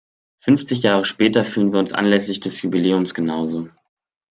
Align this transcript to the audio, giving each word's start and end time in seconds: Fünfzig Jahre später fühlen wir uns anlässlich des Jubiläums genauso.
Fünfzig 0.41 0.81
Jahre 0.81 1.05
später 1.05 1.45
fühlen 1.45 1.73
wir 1.73 1.79
uns 1.79 1.93
anlässlich 1.93 2.39
des 2.39 2.59
Jubiläums 2.63 3.13
genauso. 3.13 3.69